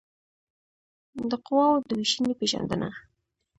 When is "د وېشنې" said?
1.87-2.33